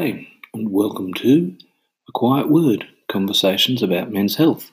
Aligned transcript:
And 0.00 0.26
welcome 0.54 1.12
to 1.12 1.54
A 2.08 2.12
Quiet 2.12 2.48
Word 2.48 2.88
Conversations 3.12 3.82
about 3.82 4.10
Men's 4.10 4.36
Health. 4.36 4.72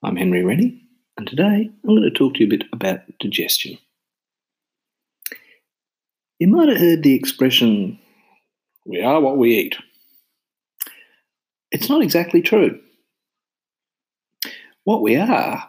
I'm 0.00 0.14
Henry 0.14 0.44
Rennie, 0.44 0.80
and 1.16 1.26
today 1.26 1.72
I'm 1.82 1.88
going 1.88 2.02
to 2.02 2.16
talk 2.16 2.34
to 2.34 2.40
you 2.40 2.46
a 2.46 2.50
bit 2.50 2.68
about 2.72 3.00
digestion. 3.18 3.78
You 6.38 6.46
might 6.46 6.68
have 6.68 6.78
heard 6.78 7.02
the 7.02 7.16
expression, 7.16 7.98
we 8.84 9.02
are 9.02 9.20
what 9.20 9.38
we 9.38 9.56
eat. 9.56 9.76
It's 11.72 11.88
not 11.88 12.00
exactly 12.00 12.42
true. 12.42 12.78
What 14.84 15.02
we 15.02 15.16
are 15.16 15.68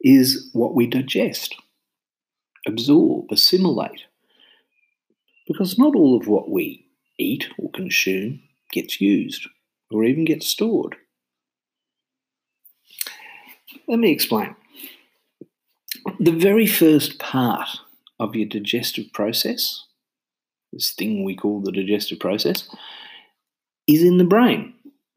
is 0.00 0.48
what 0.52 0.76
we 0.76 0.86
digest, 0.86 1.56
absorb, 2.68 3.32
assimilate 3.32 4.04
because 5.48 5.76
not 5.76 5.96
all 5.96 6.16
of 6.16 6.28
what 6.28 6.48
we 6.48 6.86
eat 7.20 7.48
or 7.58 7.70
consume 7.70 8.42
gets 8.72 9.00
used 9.00 9.46
or 9.90 10.04
even 10.04 10.24
gets 10.24 10.46
stored. 10.46 10.96
Let 13.86 13.98
me 13.98 14.10
explain. 14.10 14.54
The 16.18 16.32
very 16.32 16.66
first 16.66 17.18
part 17.18 17.68
of 18.18 18.34
your 18.34 18.46
digestive 18.46 19.12
process, 19.12 19.84
this 20.72 20.92
thing 20.92 21.24
we 21.24 21.34
call 21.34 21.60
the 21.60 21.72
digestive 21.72 22.20
process, 22.20 22.68
is 23.86 24.02
in 24.02 24.18
the 24.18 24.24
brain. 24.24 24.74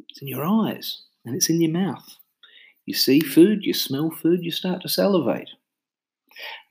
It's 0.09 0.21
in 0.21 0.27
your 0.27 0.43
eyes 0.43 1.03
and 1.25 1.35
it's 1.35 1.49
in 1.49 1.61
your 1.61 1.71
mouth. 1.71 2.17
You 2.85 2.93
see 2.93 3.19
food, 3.19 3.63
you 3.63 3.73
smell 3.73 4.09
food, 4.09 4.43
you 4.43 4.51
start 4.51 4.81
to 4.81 4.89
salivate. 4.89 5.49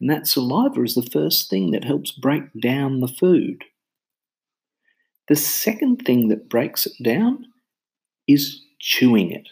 And 0.01 0.11
that 0.11 0.27
saliva 0.27 0.83
is 0.83 0.95
the 0.95 1.09
first 1.11 1.49
thing 1.49 1.71
that 1.71 1.85
helps 1.85 2.11
break 2.11 2.43
down 2.61 3.01
the 3.01 3.09
food. 3.09 3.65
The 5.29 5.37
second 5.37 6.03
thing 6.05 6.29
that 6.29 6.49
breaks 6.49 6.87
it 6.87 6.95
down 7.03 7.47
is 8.27 8.63
chewing 8.79 9.31
it. 9.31 9.49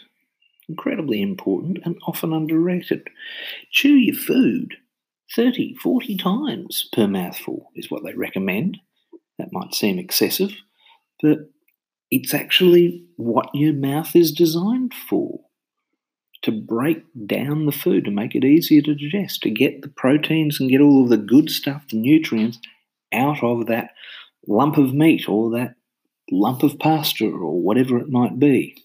Incredibly 0.68 1.22
important 1.22 1.78
and 1.84 1.96
often 2.06 2.32
underrated. 2.32 3.08
Chew 3.70 3.94
your 3.94 4.16
food 4.16 4.76
30, 5.34 5.76
40 5.76 6.16
times 6.16 6.88
per 6.92 7.06
mouthful 7.06 7.70
is 7.76 7.90
what 7.90 8.04
they 8.04 8.14
recommend. 8.14 8.78
That 9.38 9.52
might 9.52 9.74
seem 9.74 9.98
excessive, 9.98 10.52
but 11.22 11.50
it's 12.10 12.34
actually 12.34 13.04
what 13.16 13.48
your 13.54 13.72
mouth 13.72 14.14
is 14.16 14.32
designed 14.32 14.92
for 14.92 15.40
to 16.42 16.50
break 16.50 17.04
down 17.26 17.66
the 17.66 17.72
food, 17.72 18.04
to 18.06 18.10
make 18.10 18.34
it 18.34 18.44
easier 18.44 18.80
to 18.82 18.94
digest, 18.94 19.42
to 19.42 19.50
get 19.50 19.82
the 19.82 19.88
proteins 19.88 20.58
and 20.58 20.70
get 20.70 20.80
all 20.80 21.02
of 21.02 21.10
the 21.10 21.16
good 21.16 21.50
stuff, 21.50 21.86
the 21.90 21.96
nutrients, 21.96 22.58
out 23.12 23.42
of 23.42 23.66
that 23.66 23.90
lump 24.46 24.76
of 24.76 24.94
meat 24.94 25.28
or 25.28 25.50
that 25.50 25.74
lump 26.30 26.62
of 26.62 26.78
pasta 26.78 27.26
or 27.26 27.60
whatever 27.60 27.98
it 27.98 28.08
might 28.08 28.38
be. 28.38 28.84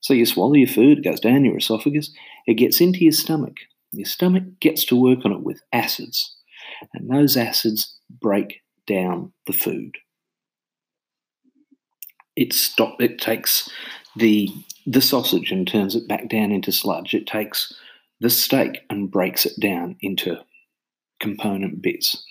So 0.00 0.14
you 0.14 0.26
swallow 0.26 0.54
your 0.54 0.68
food, 0.68 0.98
it 0.98 1.04
goes 1.04 1.20
down 1.20 1.44
your 1.44 1.58
esophagus, 1.58 2.12
it 2.46 2.54
gets 2.54 2.80
into 2.80 3.00
your 3.00 3.12
stomach. 3.12 3.56
Your 3.92 4.06
stomach 4.06 4.44
gets 4.60 4.84
to 4.86 5.00
work 5.00 5.20
on 5.24 5.32
it 5.32 5.42
with 5.42 5.62
acids, 5.72 6.36
and 6.94 7.10
those 7.10 7.36
acids 7.36 7.96
break 8.08 8.62
down 8.86 9.32
the 9.46 9.52
food. 9.52 9.98
It 12.36 12.52
stop. 12.52 13.00
It 13.02 13.18
takes 13.18 13.68
the 14.16 14.48
the 14.86 15.02
sausage 15.02 15.50
and 15.52 15.66
turns 15.66 15.94
it 15.94 16.08
back 16.08 16.28
down 16.28 16.52
into 16.52 16.72
sludge. 16.72 17.14
It 17.14 17.26
takes 17.26 17.74
the 18.20 18.30
steak 18.30 18.80
and 18.88 19.10
breaks 19.10 19.44
it 19.44 19.58
down 19.60 19.96
into 20.00 20.38
component 21.20 21.82
bits. 21.82 22.24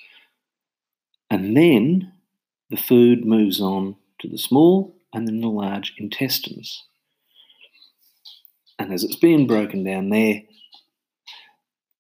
And 1.30 1.56
then 1.56 2.12
the 2.70 2.78
food 2.78 3.26
moves 3.26 3.60
on 3.60 3.96
to 4.20 4.28
the 4.28 4.38
small 4.38 4.96
and 5.14 5.28
then 5.28 5.42
the 5.42 5.48
large 5.48 5.94
intestines. 5.98 6.84
And 8.78 8.94
as 8.94 9.04
it's 9.04 9.16
being 9.16 9.48
broken 9.48 9.84
down 9.84 10.10
there, 10.10 10.44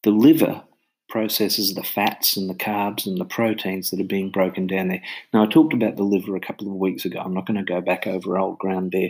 the 0.04 0.12
liver 0.12 0.64
processes 1.10 1.74
the 1.74 1.84
fats 1.84 2.38
and 2.38 2.50
the 2.50 2.54
carbs 2.54 3.06
and 3.06 3.18
the 3.20 3.26
proteins 3.26 3.90
that 3.90 4.00
are 4.00 4.06
being 4.06 4.30
broken 4.30 4.68
down 4.68 4.88
there. 4.88 5.02
Now, 5.34 5.44
I 5.44 5.48
talked 5.48 5.74
about 5.74 5.98
the 5.98 6.04
liver 6.04 6.36
a 6.36 6.40
couple 6.40 6.68
of 6.68 6.76
weeks 6.76 7.04
ago. 7.04 7.20
I'm 7.20 7.34
not 7.34 7.48
going 7.48 7.58
to 7.58 7.64
go 7.64 7.82
back 7.82 8.06
over 8.06 8.38
old 8.38 8.60
ground 8.60 8.92
there, 8.92 9.10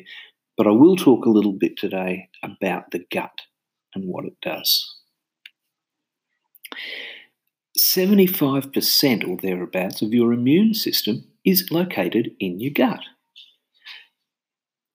but 0.57 0.65
I 0.65 0.71
will 0.71 0.95
talk 0.95 1.25
a 1.25 1.29
little 1.29 1.51
bit 1.51 1.77
today 1.77 2.29
about 2.41 2.91
the 2.91 3.05
gut 3.11 3.41
and 3.93 4.05
what 4.05 4.25
it 4.25 4.37
does. 4.41 4.95
75% 7.77 9.27
or 9.27 9.37
thereabouts 9.37 10.01
of 10.01 10.13
your 10.13 10.33
immune 10.33 10.73
system 10.73 11.25
is 11.45 11.71
located 11.71 12.31
in 12.39 12.59
your 12.59 12.71
gut. 12.71 13.01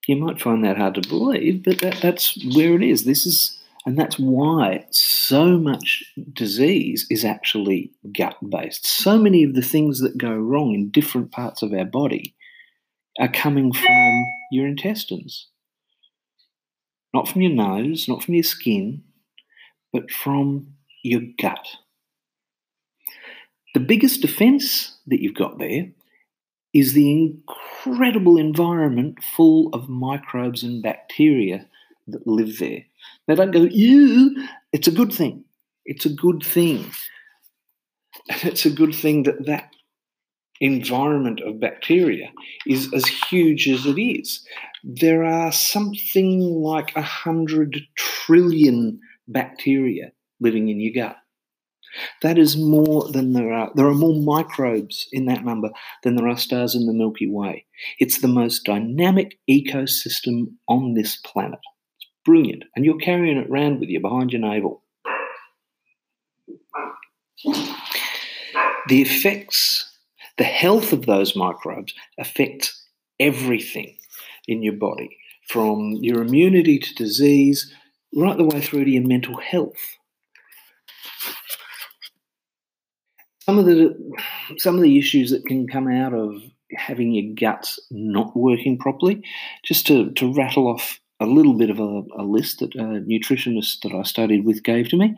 You 0.06 0.16
might 0.16 0.40
find 0.40 0.62
that 0.64 0.76
hard 0.76 0.94
to 0.96 1.08
believe, 1.08 1.62
but 1.64 1.80
that, 1.80 1.98
that's 2.02 2.38
where 2.54 2.74
it 2.74 2.82
is. 2.82 3.04
This 3.04 3.24
is, 3.24 3.58
and 3.86 3.98
that's 3.98 4.18
why 4.18 4.86
so 4.90 5.58
much 5.58 6.04
disease 6.32 7.06
is 7.08 7.24
actually 7.24 7.90
gut 8.16 8.36
based. 8.50 8.86
So 8.86 9.18
many 9.18 9.44
of 9.44 9.54
the 9.54 9.62
things 9.62 10.00
that 10.00 10.18
go 10.18 10.34
wrong 10.34 10.74
in 10.74 10.90
different 10.90 11.32
parts 11.32 11.62
of 11.62 11.72
our 11.72 11.86
body 11.86 12.34
are 13.18 13.28
coming 13.28 13.72
from 13.72 14.24
your 14.50 14.66
intestines. 14.66 15.48
Not 17.14 17.28
from 17.28 17.42
your 17.42 17.52
nose, 17.52 18.08
not 18.08 18.22
from 18.22 18.34
your 18.34 18.42
skin, 18.42 19.04
but 19.92 20.10
from 20.10 20.74
your 21.02 21.22
gut. 21.40 21.66
The 23.74 23.80
biggest 23.80 24.20
defense 24.20 24.98
that 25.06 25.22
you've 25.22 25.34
got 25.34 25.58
there 25.58 25.88
is 26.74 26.92
the 26.92 27.10
incredible 27.10 28.36
environment 28.36 29.22
full 29.22 29.68
of 29.72 29.88
microbes 29.88 30.62
and 30.62 30.82
bacteria 30.82 31.66
that 32.08 32.26
live 32.26 32.58
there. 32.58 32.84
They 33.26 33.34
don't 33.36 33.52
go, 33.52 33.62
ew, 33.62 34.46
it's 34.72 34.88
a 34.88 34.92
good 34.92 35.12
thing. 35.12 35.44
It's 35.86 36.04
a 36.04 36.10
good 36.10 36.42
thing. 36.42 36.90
It's 38.42 38.64
a 38.64 38.70
good 38.70 38.94
thing 38.94 39.24
that 39.24 39.44
that 39.46 39.70
environment 40.60 41.40
of 41.40 41.60
bacteria 41.60 42.32
is 42.66 42.90
as 42.94 43.06
huge 43.06 43.68
as 43.68 43.84
it 43.84 44.00
is. 44.00 44.46
There 44.82 45.24
are 45.24 45.52
something 45.52 46.40
like 46.40 46.96
a 46.96 47.02
hundred 47.02 47.82
trillion 47.96 49.00
bacteria 49.28 50.12
living 50.40 50.68
in 50.68 50.80
your 50.80 50.94
gut. 50.94 51.16
That 52.22 52.38
is 52.38 52.56
more 52.56 53.08
than 53.10 53.32
there 53.32 53.52
are. 53.52 53.70
There 53.74 53.86
are 53.86 53.94
more 53.94 54.20
microbes 54.20 55.08
in 55.12 55.26
that 55.26 55.44
number 55.44 55.70
than 56.02 56.16
there 56.16 56.28
are 56.28 56.36
stars 56.36 56.74
in 56.74 56.86
the 56.86 56.92
Milky 56.92 57.30
Way. 57.30 57.66
It's 57.98 58.18
the 58.18 58.28
most 58.28 58.64
dynamic 58.64 59.38
ecosystem 59.48 60.54
on 60.68 60.94
this 60.94 61.16
planet. 61.16 61.60
It's 61.98 62.10
brilliant. 62.24 62.64
And 62.74 62.84
you're 62.84 62.98
carrying 62.98 63.38
it 63.38 63.48
around 63.50 63.80
with 63.80 63.88
you 63.88 64.00
behind 64.00 64.32
your 64.32 64.40
navel. 64.40 64.82
The 68.88 69.02
effects, 69.02 69.98
the 70.36 70.44
health 70.44 70.92
of 70.92 71.06
those 71.06 71.36
microbes 71.36 71.94
affects 72.18 72.86
everything 73.18 73.96
in 74.46 74.62
your 74.62 74.74
body, 74.74 75.16
from 75.48 75.92
your 76.00 76.22
immunity 76.22 76.78
to 76.78 76.94
disease, 76.94 77.72
right 78.14 78.36
the 78.36 78.44
way 78.44 78.60
through 78.60 78.84
to 78.84 78.90
your 78.90 79.06
mental 79.06 79.38
health. 79.38 79.98
Some 83.44 83.58
of 83.58 83.66
the 83.66 83.94
some 84.56 84.76
of 84.76 84.82
the 84.82 84.98
issues 84.98 85.30
that 85.30 85.44
can 85.46 85.66
come 85.66 85.88
out 85.88 86.14
of 86.14 86.42
having 86.76 87.12
your 87.12 87.34
guts 87.34 87.78
not 87.90 88.36
working 88.36 88.78
properly, 88.78 89.22
just 89.64 89.86
to, 89.86 90.10
to 90.12 90.32
rattle 90.32 90.66
off 90.66 91.00
a 91.20 91.26
little 91.26 91.54
bit 91.54 91.70
of 91.70 91.78
a, 91.78 92.02
a 92.18 92.24
list 92.24 92.58
that 92.58 92.74
a 92.74 93.02
nutritionist 93.02 93.80
that 93.82 93.92
I 93.92 94.02
studied 94.02 94.44
with 94.44 94.62
gave 94.62 94.88
to 94.88 94.96
me. 94.96 95.14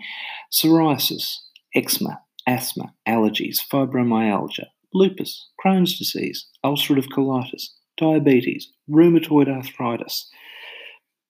Psoriasis, 0.52 1.38
eczema, 1.74 2.20
asthma, 2.46 2.92
allergies, 3.08 3.58
fibromyalgia, 3.60 4.66
lupus, 4.92 5.48
Crohn's 5.64 5.98
disease, 5.98 6.46
ulcerative 6.64 7.08
colitis, 7.08 7.68
diabetes, 7.96 8.70
rheumatoid 8.90 9.48
arthritis, 9.48 10.28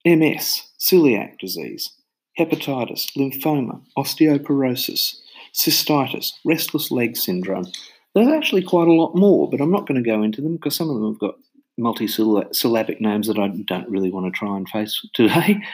MS, 0.05 0.63
celiac 0.81 1.39
disease, 1.39 1.93
hepatitis, 2.39 3.11
lymphoma, 3.17 3.83
osteoporosis, 3.97 5.21
cystitis, 5.57 6.33
restless 6.45 6.91
leg 6.91 7.17
syndrome. 7.17 7.67
There's 8.15 8.29
actually 8.29 8.63
quite 8.63 8.89
a 8.89 8.93
lot 8.93 9.15
more, 9.15 9.51
but 9.51 9.61
I'm 9.61 9.71
not 9.71 9.87
going 9.87 10.03
to 10.03 10.09
go 10.09 10.23
into 10.23 10.41
them 10.41 10.57
because 10.57 10.77
some 10.77 10.89
of 10.89 10.97
them 10.97 11.13
have 11.13 11.19
got 11.19 11.35
multi-syllabic 11.79 13.01
names 13.01 13.27
that 13.27 13.39
I 13.39 13.49
don't 13.49 13.89
really 13.89 14.11
want 14.11 14.27
to 14.27 14.39
try 14.39 14.57
and 14.57 14.69
face 14.69 15.07
today. 15.15 15.61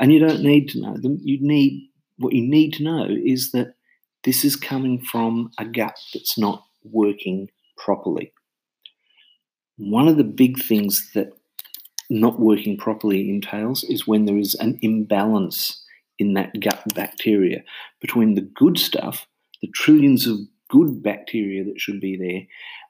And 0.00 0.12
you 0.12 0.18
don't 0.18 0.42
need 0.42 0.68
to 0.70 0.80
know 0.80 0.96
them. 0.96 1.20
You 1.22 1.38
need 1.40 1.88
what 2.18 2.32
you 2.32 2.42
need 2.42 2.72
to 2.74 2.82
know 2.82 3.06
is 3.08 3.52
that 3.52 3.74
this 4.24 4.44
is 4.44 4.56
coming 4.56 5.00
from 5.00 5.52
a 5.56 5.64
gut 5.64 5.96
that's 6.12 6.36
not 6.36 6.64
working 6.82 7.48
properly. 7.76 8.32
One 9.76 10.08
of 10.08 10.16
the 10.16 10.24
big 10.24 10.60
things 10.60 11.12
that 11.14 11.32
not 12.10 12.40
working 12.40 12.76
properly 12.76 13.30
entails 13.30 13.84
is 13.84 14.04
when 14.04 14.24
there 14.24 14.36
is 14.36 14.56
an 14.56 14.80
imbalance 14.82 15.83
in 16.18 16.34
that 16.34 16.58
gut 16.60 16.82
bacteria 16.94 17.62
between 18.00 18.34
the 18.34 18.40
good 18.40 18.78
stuff, 18.78 19.26
the 19.60 19.68
trillions 19.68 20.26
of 20.26 20.38
good 20.68 21.02
bacteria 21.02 21.64
that 21.64 21.80
should 21.80 22.00
be 22.00 22.16
there 22.16 22.42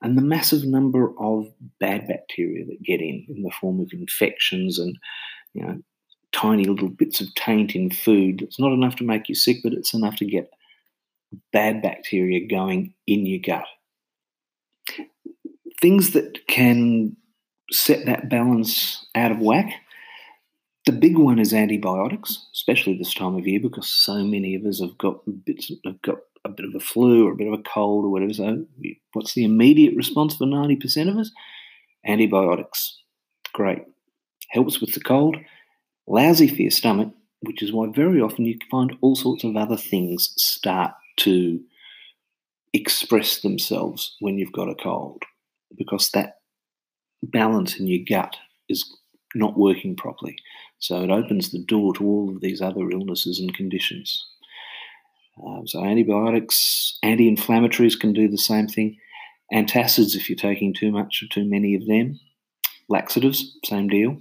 and 0.02 0.16
the 0.16 0.22
massive 0.22 0.64
number 0.64 1.12
of 1.18 1.46
bad 1.80 2.06
bacteria 2.06 2.64
that 2.64 2.82
get 2.82 3.00
in 3.00 3.26
in 3.28 3.42
the 3.42 3.50
form 3.60 3.80
of 3.80 3.90
infections 3.92 4.78
and 4.78 4.96
you 5.54 5.62
know 5.62 5.78
tiny 6.32 6.64
little 6.64 6.88
bits 6.88 7.20
of 7.20 7.32
taint 7.34 7.74
in 7.74 7.90
food. 7.90 8.42
It's 8.42 8.58
not 8.58 8.72
enough 8.72 8.96
to 8.96 9.04
make 9.04 9.28
you 9.28 9.34
sick, 9.34 9.58
but 9.62 9.72
it's 9.72 9.94
enough 9.94 10.16
to 10.16 10.24
get 10.24 10.50
bad 11.52 11.80
bacteria 11.80 12.46
going 12.46 12.94
in 13.06 13.24
your 13.24 13.40
gut. 13.40 13.66
Things 15.80 16.10
that 16.10 16.46
can 16.48 17.16
set 17.70 18.06
that 18.06 18.28
balance 18.28 19.06
out 19.14 19.30
of 19.30 19.38
whack. 19.38 19.72
The 20.86 20.92
big 20.92 21.16
one 21.16 21.38
is 21.38 21.54
antibiotics, 21.54 22.46
especially 22.52 22.98
this 22.98 23.14
time 23.14 23.36
of 23.36 23.46
year, 23.46 23.60
because 23.60 23.88
so 23.88 24.22
many 24.22 24.54
of 24.54 24.66
us 24.66 24.80
have 24.80 24.98
got 24.98 25.20
bits 25.44 25.70
have 25.84 26.02
got 26.02 26.18
a 26.44 26.50
bit 26.50 26.66
of 26.66 26.74
a 26.74 26.80
flu 26.80 27.26
or 27.26 27.32
a 27.32 27.36
bit 27.36 27.46
of 27.46 27.54
a 27.54 27.62
cold 27.62 28.04
or 28.04 28.10
whatever. 28.10 28.34
So, 28.34 28.66
what's 29.14 29.32
the 29.32 29.44
immediate 29.44 29.96
response 29.96 30.36
for 30.36 30.46
ninety 30.46 30.76
percent 30.76 31.08
of 31.08 31.16
us? 31.16 31.30
Antibiotics. 32.06 33.00
Great, 33.54 33.82
helps 34.50 34.80
with 34.80 34.92
the 34.92 35.00
cold. 35.00 35.36
Lousy 36.06 36.48
for 36.48 36.60
your 36.60 36.70
stomach, 36.70 37.08
which 37.40 37.62
is 37.62 37.72
why 37.72 37.88
very 37.94 38.20
often 38.20 38.44
you 38.44 38.58
find 38.70 38.94
all 39.00 39.16
sorts 39.16 39.42
of 39.42 39.56
other 39.56 39.78
things 39.78 40.34
start 40.36 40.92
to 41.18 41.60
express 42.74 43.40
themselves 43.40 44.16
when 44.20 44.36
you've 44.36 44.52
got 44.52 44.68
a 44.68 44.74
cold, 44.74 45.22
because 45.78 46.10
that 46.10 46.40
balance 47.22 47.78
in 47.78 47.86
your 47.86 48.04
gut 48.06 48.36
is 48.68 48.84
not 49.34 49.58
working 49.58 49.96
properly. 49.96 50.36
So 50.78 51.02
it 51.02 51.10
opens 51.10 51.50
the 51.50 51.62
door 51.64 51.94
to 51.94 52.04
all 52.04 52.30
of 52.30 52.40
these 52.40 52.60
other 52.60 52.90
illnesses 52.90 53.40
and 53.40 53.54
conditions. 53.54 54.26
Uh, 55.44 55.62
so 55.66 55.84
antibiotics, 55.84 56.98
anti-inflammatories 57.02 57.98
can 57.98 58.12
do 58.12 58.28
the 58.28 58.38
same 58.38 58.68
thing. 58.68 58.96
Antacids, 59.52 60.14
if 60.14 60.28
you're 60.28 60.36
taking 60.36 60.72
too 60.72 60.92
much 60.92 61.22
or 61.22 61.26
too 61.28 61.44
many 61.44 61.74
of 61.74 61.86
them. 61.86 62.20
Laxatives, 62.88 63.58
same 63.64 63.88
deal. 63.88 64.20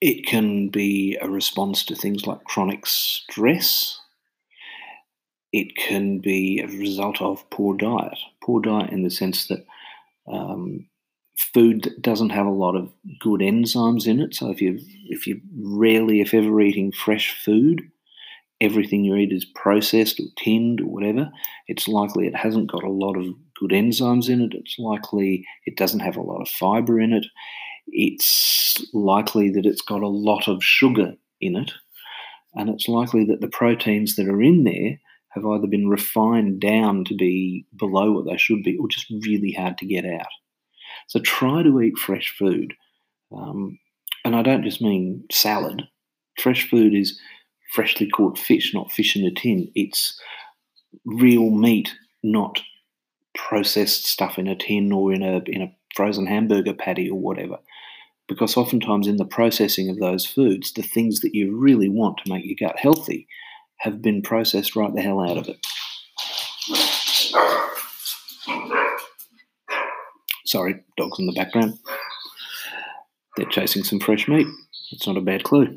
It 0.00 0.26
can 0.26 0.68
be 0.68 1.18
a 1.20 1.28
response 1.28 1.84
to 1.86 1.96
things 1.96 2.26
like 2.26 2.44
chronic 2.44 2.86
stress. 2.86 3.98
It 5.52 5.74
can 5.76 6.20
be 6.20 6.60
a 6.60 6.68
result 6.68 7.20
of 7.20 7.48
poor 7.50 7.76
diet. 7.76 8.18
Poor 8.42 8.60
diet 8.60 8.90
in 8.90 9.02
the 9.02 9.10
sense 9.10 9.48
that 9.48 9.66
um, 10.30 10.86
food 11.38 11.84
that 11.84 12.02
doesn't 12.02 12.30
have 12.30 12.46
a 12.46 12.50
lot 12.50 12.74
of 12.74 12.92
good 13.20 13.40
enzymes 13.40 14.06
in 14.06 14.20
it. 14.20 14.34
So 14.34 14.50
if 14.50 14.60
you 14.60 14.80
if 15.06 15.26
you 15.26 15.40
rarely, 15.56 16.20
if 16.20 16.34
ever, 16.34 16.60
eating 16.60 16.92
fresh 16.92 17.36
food, 17.44 17.82
everything 18.60 19.04
you 19.04 19.14
eat 19.14 19.32
is 19.32 19.44
processed 19.44 20.20
or 20.20 20.26
tinned 20.36 20.80
or 20.80 20.86
whatever. 20.86 21.30
It's 21.68 21.88
likely 21.88 22.26
it 22.26 22.36
hasn't 22.36 22.70
got 22.70 22.82
a 22.82 22.90
lot 22.90 23.16
of 23.16 23.26
good 23.58 23.70
enzymes 23.70 24.28
in 24.28 24.40
it. 24.42 24.52
It's 24.54 24.78
likely 24.78 25.46
it 25.64 25.76
doesn't 25.76 26.00
have 26.00 26.16
a 26.16 26.22
lot 26.22 26.40
of 26.40 26.48
fiber 26.48 27.00
in 27.00 27.12
it. 27.12 27.26
It's 27.86 28.84
likely 28.92 29.50
that 29.50 29.66
it's 29.66 29.82
got 29.82 30.02
a 30.02 30.08
lot 30.08 30.48
of 30.48 30.62
sugar 30.62 31.14
in 31.40 31.56
it. 31.56 31.72
And 32.54 32.68
it's 32.68 32.88
likely 32.88 33.24
that 33.26 33.40
the 33.40 33.48
proteins 33.48 34.16
that 34.16 34.28
are 34.28 34.42
in 34.42 34.64
there 34.64 34.98
have 35.30 35.46
either 35.46 35.66
been 35.66 35.88
refined 35.88 36.60
down 36.60 37.04
to 37.04 37.14
be 37.14 37.66
below 37.76 38.12
what 38.12 38.26
they 38.26 38.36
should 38.36 38.62
be 38.62 38.76
or 38.76 38.88
just 38.88 39.06
really 39.24 39.52
hard 39.52 39.78
to 39.78 39.86
get 39.86 40.04
out. 40.04 40.26
So 41.08 41.20
try 41.20 41.62
to 41.62 41.80
eat 41.80 41.98
fresh 41.98 42.34
food. 42.38 42.74
Um, 43.32 43.78
and 44.24 44.36
I 44.36 44.42
don't 44.42 44.62
just 44.62 44.80
mean 44.80 45.24
salad. 45.32 45.82
Fresh 46.38 46.70
food 46.70 46.94
is 46.94 47.18
freshly 47.74 48.08
caught 48.08 48.38
fish, 48.38 48.72
not 48.72 48.92
fish 48.92 49.16
in 49.16 49.24
a 49.24 49.30
tin. 49.30 49.70
It's 49.74 50.18
real 51.04 51.50
meat, 51.50 51.94
not 52.22 52.60
processed 53.34 54.06
stuff 54.06 54.38
in 54.38 54.48
a 54.48 54.56
tin 54.56 54.92
or 54.92 55.12
in 55.12 55.22
a 55.22 55.40
in 55.46 55.62
a 55.62 55.74
frozen 55.94 56.26
hamburger 56.26 56.74
patty 56.74 57.08
or 57.08 57.18
whatever. 57.18 57.58
Because 58.28 58.56
oftentimes 58.56 59.06
in 59.06 59.16
the 59.16 59.24
processing 59.24 59.88
of 59.88 59.98
those 59.98 60.26
foods, 60.26 60.72
the 60.72 60.82
things 60.82 61.20
that 61.20 61.34
you 61.34 61.56
really 61.56 61.88
want 61.88 62.18
to 62.18 62.30
make 62.30 62.44
your 62.44 62.68
gut 62.68 62.78
healthy 62.78 63.26
have 63.78 64.02
been 64.02 64.20
processed 64.20 64.76
right 64.76 64.94
the 64.94 65.00
hell 65.00 65.20
out 65.20 65.38
of 65.38 65.48
it. 65.48 65.58
Sorry, 70.48 70.82
dogs 70.96 71.18
in 71.18 71.26
the 71.26 71.32
background. 71.32 71.78
They're 73.36 73.44
chasing 73.50 73.84
some 73.84 74.00
fresh 74.00 74.26
meat. 74.28 74.46
It's 74.92 75.06
not 75.06 75.18
a 75.18 75.20
bad 75.20 75.44
clue. 75.44 75.74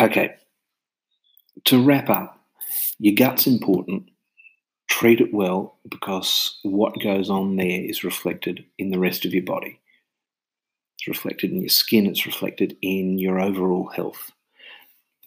Okay, 0.00 0.34
to 1.66 1.84
wrap 1.84 2.08
up, 2.08 2.40
your 2.98 3.14
gut's 3.14 3.46
important. 3.46 4.08
Treat 4.88 5.20
it 5.20 5.34
well 5.34 5.78
because 5.90 6.58
what 6.62 6.98
goes 7.02 7.28
on 7.28 7.56
there 7.56 7.84
is 7.84 8.02
reflected 8.02 8.64
in 8.78 8.90
the 8.90 8.98
rest 8.98 9.26
of 9.26 9.34
your 9.34 9.44
body. 9.44 9.78
It's 10.98 11.08
reflected 11.08 11.50
in 11.50 11.60
your 11.60 11.68
skin, 11.68 12.06
it's 12.06 12.24
reflected 12.24 12.74
in 12.80 13.18
your 13.18 13.38
overall 13.38 13.90
health. 13.94 14.30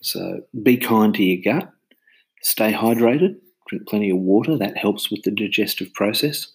So 0.01 0.41
be 0.63 0.77
kind 0.77 1.13
to 1.13 1.23
your 1.23 1.43
gut, 1.43 1.71
stay 2.41 2.73
hydrated, 2.73 3.35
drink 3.67 3.87
plenty 3.87 4.09
of 4.09 4.17
water, 4.17 4.57
that 4.57 4.77
helps 4.77 5.11
with 5.11 5.21
the 5.21 5.31
digestive 5.31 5.93
process. 5.93 6.47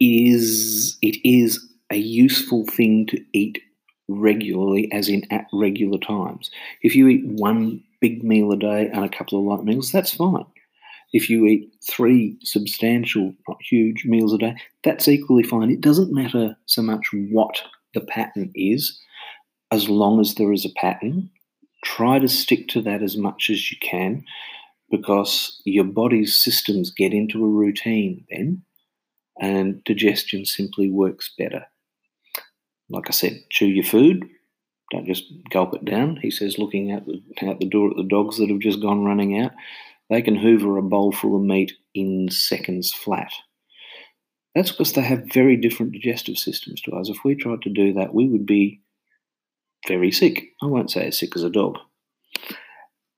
Is, 0.00 0.96
it 1.02 1.16
is 1.28 1.66
a 1.90 1.96
useful 1.96 2.66
thing 2.66 3.06
to 3.06 3.20
eat 3.32 3.60
regularly, 4.08 4.90
as 4.92 5.08
in 5.08 5.24
at 5.30 5.46
regular 5.52 5.98
times. 5.98 6.50
If 6.82 6.94
you 6.94 7.08
eat 7.08 7.26
one 7.26 7.82
big 8.00 8.22
meal 8.22 8.52
a 8.52 8.56
day 8.56 8.88
and 8.92 9.04
a 9.04 9.08
couple 9.08 9.38
of 9.38 9.44
light 9.44 9.64
meals, 9.64 9.92
that's 9.92 10.14
fine. 10.14 10.46
If 11.12 11.30
you 11.30 11.46
eat 11.46 11.72
three 11.88 12.36
substantial, 12.42 13.34
not 13.48 13.58
huge 13.62 14.04
meals 14.04 14.32
a 14.34 14.38
day, 14.38 14.56
that's 14.84 15.08
equally 15.08 15.42
fine. 15.42 15.70
It 15.70 15.80
doesn't 15.80 16.12
matter 16.12 16.56
so 16.66 16.82
much 16.82 17.08
what 17.12 17.62
the 17.94 18.00
pattern 18.00 18.50
is, 18.54 18.98
as 19.70 19.88
long 19.88 20.20
as 20.20 20.34
there 20.34 20.52
is 20.52 20.64
a 20.64 20.80
pattern. 20.80 21.30
Try 21.84 22.18
to 22.18 22.28
stick 22.28 22.68
to 22.68 22.82
that 22.82 23.02
as 23.02 23.16
much 23.16 23.48
as 23.50 23.70
you 23.70 23.78
can 23.80 24.24
because 24.90 25.60
your 25.64 25.84
body's 25.84 26.36
systems 26.36 26.90
get 26.90 27.12
into 27.12 27.44
a 27.44 27.48
routine 27.48 28.24
then 28.30 28.62
and 29.40 29.82
digestion 29.84 30.44
simply 30.44 30.90
works 30.90 31.32
better. 31.38 31.66
Like 32.90 33.04
I 33.08 33.12
said, 33.12 33.40
chew 33.50 33.66
your 33.66 33.84
food. 33.84 34.24
Don't 34.90 35.06
just 35.06 35.24
gulp 35.50 35.74
it 35.74 35.84
down. 35.84 36.16
He 36.16 36.30
says, 36.30 36.58
looking 36.58 36.92
out 36.92 37.04
the, 37.06 37.22
out 37.46 37.60
the 37.60 37.68
door 37.68 37.90
at 37.90 37.96
the 37.96 38.02
dogs 38.04 38.38
that 38.38 38.48
have 38.48 38.60
just 38.60 38.80
gone 38.80 39.04
running 39.04 39.38
out, 39.38 39.52
they 40.08 40.22
can 40.22 40.36
hoover 40.36 40.78
a 40.78 40.82
bowl 40.82 41.12
full 41.12 41.36
of 41.36 41.42
meat 41.42 41.72
in 41.94 42.30
seconds 42.30 42.92
flat. 42.92 43.30
That's 44.54 44.70
because 44.70 44.94
they 44.94 45.02
have 45.02 45.32
very 45.32 45.56
different 45.56 45.92
digestive 45.92 46.38
systems 46.38 46.80
to 46.82 46.92
us. 46.92 47.10
If 47.10 47.18
we 47.24 47.34
tried 47.34 47.62
to 47.62 47.70
do 47.70 47.92
that, 47.92 48.14
we 48.14 48.26
would 48.26 48.46
be 48.46 48.80
very 49.86 50.10
sick. 50.10 50.48
I 50.62 50.66
won't 50.66 50.90
say 50.90 51.06
as 51.06 51.18
sick 51.18 51.36
as 51.36 51.44
a 51.44 51.50
dog. 51.50 51.76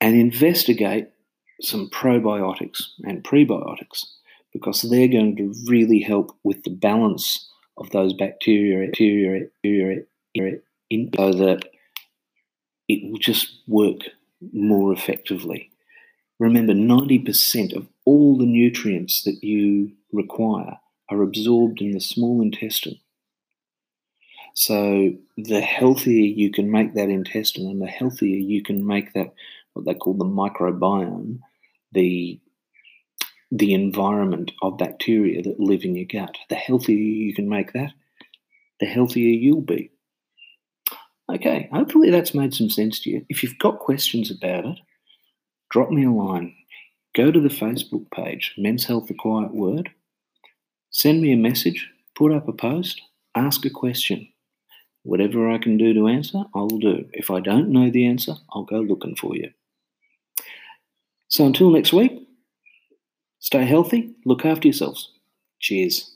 And 0.01 0.17
investigate 0.17 1.09
some 1.61 1.89
probiotics 1.91 2.83
and 3.05 3.23
prebiotics 3.23 4.05
because 4.53 4.83
they're 4.83 5.09
going 5.09 5.37
to 5.37 5.55
really 5.67 6.01
help 6.01 6.37
with 6.43 6.63
the 6.65 6.71
balance 6.71 7.49
of 7.77 7.91
those 7.91 8.13
bacteria, 8.13 8.87
bacteria, 8.87 9.47
bacteria 9.65 10.03
in, 10.91 11.11
so 11.17 11.33
that 11.33 11.69
it 12.89 13.11
will 13.11 13.19
just 13.19 13.59
work 13.67 14.01
more 14.53 14.93
effectively. 14.93 15.71
Remember, 16.39 16.73
90% 16.73 17.77
of 17.77 17.87
all 18.05 18.37
the 18.37 18.47
nutrients 18.47 19.23
that 19.25 19.45
you 19.45 19.93
require 20.13 20.79
are 21.09 21.23
absorbed 21.23 21.81
in 21.81 21.93
the 21.93 22.01
small 22.01 22.41
intestine. 22.41 22.99
So, 24.55 25.15
the 25.37 25.61
healthier 25.61 26.25
you 26.25 26.51
can 26.51 26.71
make 26.71 26.95
that 26.95 27.09
intestine 27.09 27.67
and 27.67 27.81
the 27.81 27.87
healthier 27.87 28.37
you 28.37 28.63
can 28.63 28.87
make 28.87 29.13
that, 29.13 29.33
what 29.75 29.85
they 29.85 29.95
call 29.95 30.15
the 30.15 30.25
microbiome, 30.25 31.39
the 31.93 32.41
the 33.51 33.75
environment 33.75 34.53
of 34.63 34.79
bacteria 34.79 35.43
that 35.43 35.59
live 35.59 35.85
in 35.85 35.97
your 35.97 36.07
gut. 36.07 36.37
The 36.49 36.55
healthier 36.55 36.97
you 36.97 37.35
can 37.35 37.49
make 37.49 37.73
that, 37.73 37.93
the 38.79 38.87
healthier 38.87 39.33
you'll 39.33 39.61
be. 39.61 39.91
Okay, 41.33 41.69
hopefully 41.73 42.11
that's 42.11 42.35
made 42.35 42.55
some 42.55 42.71
sense 42.71 43.01
to 43.01 43.11
you. 43.11 43.27
If 43.29 43.43
you've 43.43 43.59
got 43.59 43.79
questions 43.79 44.31
about 44.31 44.67
it, 44.67 44.79
drop 45.71 45.91
me 45.91 46.05
a 46.05 46.11
line. 46.11 46.55
Go 47.15 47.31
to 47.31 47.41
the 47.41 47.49
Facebook 47.49 48.11
page, 48.11 48.55
Men's 48.57 48.85
Health 48.85 49.07
the 49.07 49.15
Quiet 49.15 49.53
Word. 49.53 49.91
Send 50.91 51.21
me 51.21 51.33
a 51.33 51.37
message, 51.37 51.89
put 52.17 52.33
up 52.33 52.49
a 52.49 52.53
post, 52.53 53.01
ask 53.35 53.65
a 53.65 53.71
question. 53.71 54.29
Whatever 55.03 55.51
I 55.51 55.59
can 55.59 55.77
do 55.77 55.95
to 55.95 56.09
answer, 56.09 56.43
I'll 56.55 56.69
do. 56.69 57.09
If 57.13 57.31
I 57.31 57.41
don't 57.41 57.71
know 57.71 57.91
the 57.91 58.07
answer, 58.07 58.35
I'll 58.53 58.65
go 58.65 58.81
looking 58.81 59.17
for 59.17 59.35
you. 59.35 59.51
So 61.29 61.47
until 61.47 61.71
next 61.71 61.93
week, 61.93 62.27
Stay 63.41 63.65
healthy, 63.65 64.15
look 64.25 64.45
after 64.45 64.69
yourselves. 64.69 65.11
Cheers. 65.59 66.15